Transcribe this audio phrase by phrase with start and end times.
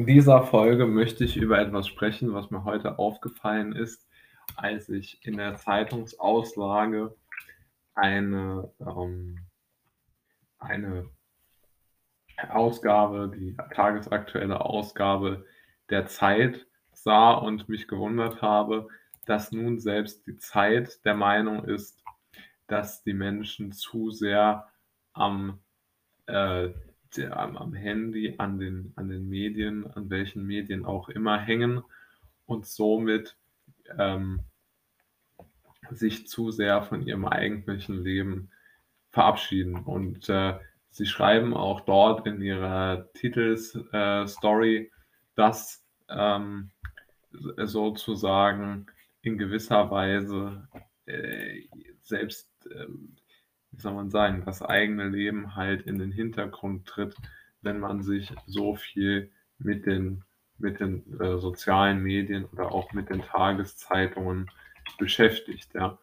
[0.00, 4.08] In dieser Folge möchte ich über etwas sprechen, was mir heute aufgefallen ist,
[4.56, 7.14] als ich in der Zeitungsauslage
[7.92, 9.40] eine, ähm,
[10.58, 11.10] eine
[12.48, 15.44] Ausgabe, die tagesaktuelle Ausgabe
[15.90, 18.88] der Zeit sah und mich gewundert habe,
[19.26, 22.02] dass nun selbst die Zeit der Meinung ist,
[22.68, 24.66] dass die Menschen zu sehr
[25.12, 25.60] am,
[26.24, 26.70] äh,
[27.18, 31.82] am, am Handy, an den, an den Medien, an welchen Medien auch immer hängen
[32.46, 33.36] und somit
[33.98, 34.40] ähm,
[35.90, 38.50] sich zu sehr von ihrem eigentlichen Leben
[39.10, 39.76] verabschieden.
[39.76, 40.58] Und äh,
[40.90, 44.90] sie schreiben auch dort in ihrer Titelstory, äh,
[45.34, 46.70] dass ähm,
[47.32, 48.86] sozusagen
[49.22, 50.68] in gewisser Weise
[51.06, 51.62] äh,
[52.02, 53.19] selbst, äh, wie
[53.80, 57.16] soll man sagen, das eigene Leben halt in den Hintergrund tritt,
[57.62, 60.24] wenn man sich so viel mit den,
[60.58, 64.50] mit den äh, sozialen Medien oder auch mit den Tageszeitungen
[64.98, 65.74] beschäftigt.
[65.74, 65.98] Ja.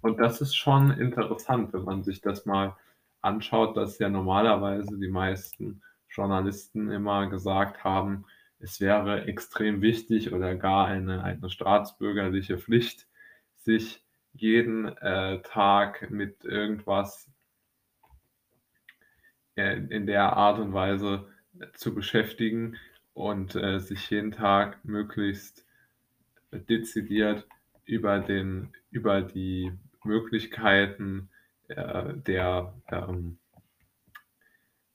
[0.00, 2.76] Und das ist schon interessant, wenn man sich das mal
[3.20, 8.24] anschaut, dass ja normalerweise die meisten Journalisten immer gesagt haben,
[8.60, 13.06] es wäre extrem wichtig oder gar eine, eine staatsbürgerliche Pflicht,
[13.56, 14.04] sich
[14.40, 17.30] jeden äh, Tag mit irgendwas
[19.56, 21.28] äh, in der Art und Weise
[21.74, 22.76] zu beschäftigen
[23.14, 25.66] und äh, sich jeden Tag möglichst
[26.52, 27.46] dezidiert
[27.84, 29.72] über, den, über die
[30.04, 31.30] Möglichkeiten
[31.68, 33.38] äh, der, ähm,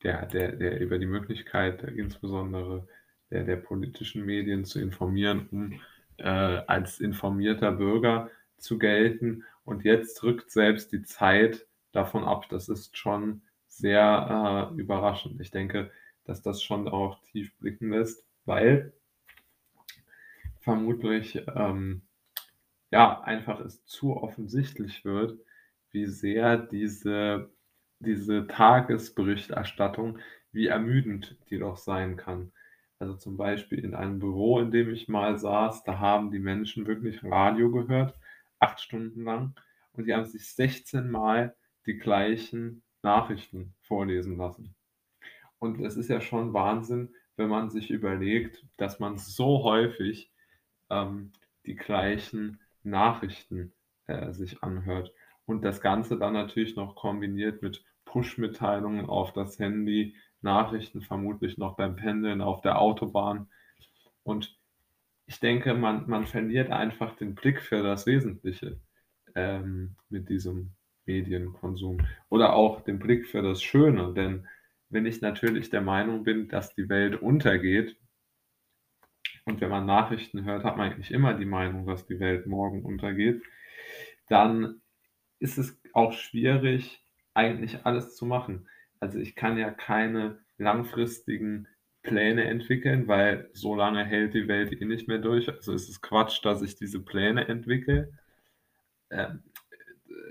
[0.03, 2.87] der, der, der, über die Möglichkeit insbesondere
[3.29, 5.81] der, der politischen Medien zu informieren, um
[6.17, 9.43] äh, als informierter Bürger zu gelten.
[9.65, 12.47] Und jetzt rückt selbst die Zeit davon ab.
[12.49, 15.39] Das ist schon sehr äh, überraschend.
[15.41, 15.91] Ich denke,
[16.25, 18.93] dass das schon auch tief blicken lässt, weil
[20.59, 22.01] vermutlich ähm,
[22.91, 25.37] ja einfach es zu offensichtlich wird,
[25.91, 27.49] wie sehr diese,
[27.99, 30.19] diese Tagesberichterstattung,
[30.51, 32.51] wie ermüdend die doch sein kann.
[32.99, 36.87] Also zum Beispiel in einem Büro, in dem ich mal saß, da haben die Menschen
[36.87, 38.15] wirklich Radio gehört,
[38.63, 39.53] acht Stunden lang,
[39.91, 44.73] und die haben sich 16 Mal die gleichen Nachrichten vorlesen lassen.
[45.59, 50.31] Und es ist ja schon Wahnsinn, wenn man sich überlegt, dass man so häufig
[50.89, 51.31] ähm,
[51.65, 53.73] die gleichen Nachrichten
[54.07, 55.13] äh, sich anhört.
[55.45, 61.75] Und das Ganze dann natürlich noch kombiniert mit Push-Mitteilungen auf das Handy, Nachrichten vermutlich noch
[61.75, 63.49] beim Pendeln auf der Autobahn.
[64.23, 64.57] Und
[65.25, 68.79] ich denke, man, man verliert einfach den Blick für das Wesentliche
[69.35, 70.71] ähm, mit diesem
[71.05, 74.13] Medienkonsum oder auch den Blick für das Schöne.
[74.13, 74.47] Denn
[74.89, 77.97] wenn ich natürlich der Meinung bin, dass die Welt untergeht,
[79.45, 82.83] und wenn man Nachrichten hört, hat man eigentlich immer die Meinung, dass die Welt morgen
[82.85, 83.41] untergeht,
[84.29, 84.81] dann
[85.39, 87.03] ist es auch schwierig,
[87.33, 88.69] eigentlich alles zu machen.
[88.99, 91.67] Also ich kann ja keine langfristigen
[92.03, 95.49] Pläne entwickeln, weil so lange hält die Welt eh nicht mehr durch.
[95.49, 98.11] Also es ist Quatsch, dass ich diese Pläne entwickle.
[99.09, 99.43] Ähm,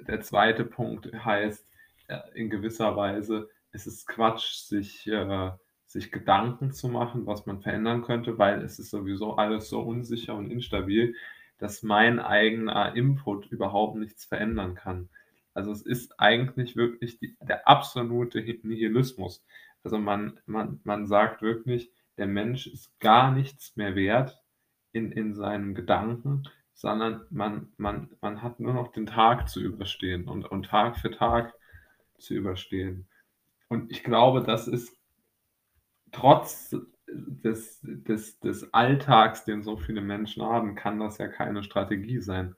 [0.07, 1.67] der zweite Punkt heißt,
[2.09, 5.51] äh, in gewisser Weise ist es Quatsch, sich, äh,
[5.87, 10.35] sich Gedanken zu machen, was man verändern könnte, weil es ist sowieso alles so unsicher
[10.35, 11.15] und instabil,
[11.59, 15.09] dass mein eigener Input überhaupt nichts verändern kann.
[15.55, 19.45] Also es ist eigentlich wirklich die, der absolute Nihilismus.
[19.85, 24.41] Also man, man, man sagt wirklich, der Mensch ist gar nichts mehr wert
[24.93, 26.45] in, in seinen Gedanken,
[26.75, 31.11] sondern man, man, man hat nur noch den Tag zu überstehen und, und Tag für
[31.11, 31.55] Tag
[32.19, 33.09] zu überstehen.
[33.69, 34.97] Und ich glaube, das ist
[36.13, 36.77] trotz
[37.09, 42.55] des, des, des Alltags, den so viele Menschen haben, kann das ja keine Strategie sein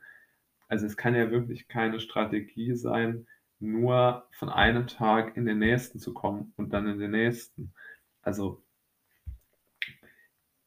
[0.68, 3.26] also es kann ja wirklich keine Strategie sein,
[3.64, 7.74] nur von einem Tag in den nächsten zu kommen und dann in den nächsten.
[8.22, 8.62] Also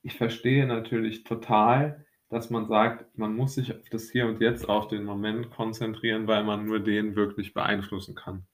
[0.03, 4.67] ich verstehe natürlich total, dass man sagt, man muss sich auf das Hier und Jetzt,
[4.67, 8.45] auf den Moment konzentrieren, weil man nur den wirklich beeinflussen kann.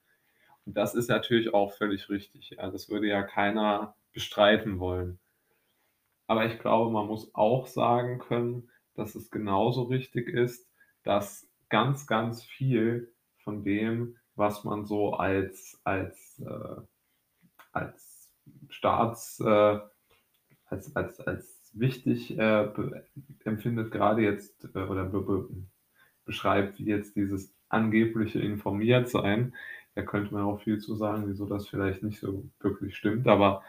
[0.66, 2.52] Und das ist natürlich auch völlig richtig.
[2.52, 5.20] Ja, das würde ja keiner bestreiten wollen.
[6.28, 10.70] Aber ich glaube, man muss auch sagen können, dass es genauso richtig ist,
[11.04, 13.14] dass ganz, ganz viel
[13.44, 16.82] von dem, was man so als, als, äh,
[17.72, 18.32] als
[18.70, 19.80] Staats, äh,
[20.66, 22.70] als, als, als wichtig äh,
[23.46, 25.50] empfindet, gerade jetzt äh, oder be be
[26.26, 29.56] beschreibt, wie jetzt dieses angebliche Informiertsein.
[29.96, 33.64] Da könnte man auch viel zu sagen, wieso das vielleicht nicht so wirklich stimmt, aber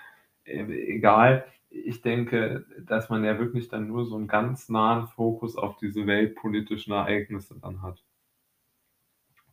[0.45, 0.63] äh,
[0.97, 1.47] egal.
[1.71, 6.07] ich denke, dass man ja wirklich dann nur so 'n ganz nahen Fokus auf diese
[6.07, 8.03] weltpolitischen Ereignisse dann hat.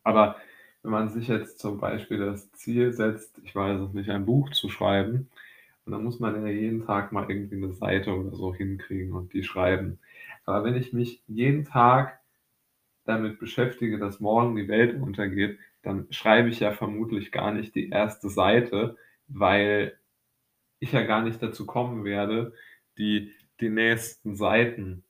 [0.04, 0.36] Aber
[0.82, 4.50] wenn man sich jetzt zum Beispiel das Ziel setzt, ich weiß es nicht, ein Buch
[4.50, 5.30] zu schreiben,
[5.86, 9.32] und dann muss man ja jeden Tag mal irgendwie 'ne Seite oder so hinkriegen und
[9.34, 9.98] die schreiben.
[10.46, 12.20] Aber wenn ich mich jeden Tag
[13.06, 17.90] damit beschäftige, dass morgen die Welt untergeht, dann schreibe ich ja vermutlich gar nicht die
[17.90, 18.96] erste Seite,
[19.28, 19.96] weil
[20.80, 22.54] ich ja gar nicht dazu kommen werde,
[22.98, 25.04] die die nächsten Seiten,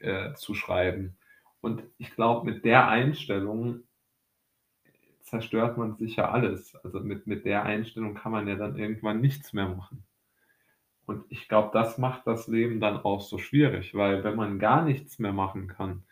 [0.00, 1.16] äh, zu schreiben.
[1.62, 3.82] Und ich glaube, mit der Einstellung
[5.30, 6.74] zerstört man sich ja alles.
[6.76, 10.04] Also, mit mit der Einstellung kann man ja dann irgendwann nichts mehr machen.
[11.06, 14.84] Und ich glaube, das macht das Leben dann auch so schwierig, weil wenn man gar
[14.84, 16.04] nichts mehr machen kann,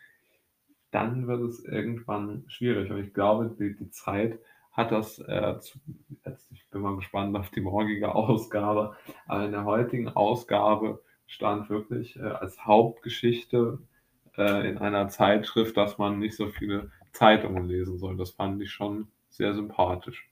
[0.91, 2.89] dann wird es irgendwann schwierig.
[2.91, 4.39] Und ich glaube, die die Zeit
[4.71, 5.79] hat das, äh, zu
[6.25, 8.95] jetzt ich bin mal gespannt auf die morgige Ausgabe,
[9.27, 13.79] aber in der heutigen Ausgabe stand wirklich, äh, als Hauptgeschichte,
[14.37, 18.15] äh, in einer Zeitschrift, dass man nicht so viele Zeitungen lesen soll.
[18.15, 20.29] Das fand ich schon sehr sympathisch.